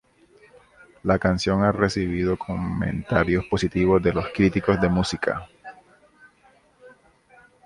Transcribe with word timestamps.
La 1.03 1.19
canción 1.19 1.61
ha 1.63 1.71
recibido 1.71 2.35
comentarios 2.35 3.45
positivos 3.45 4.01
de 4.01 4.11
los 4.13 4.29
críticos 4.33 4.81
de 4.81 4.89
música. 4.89 5.47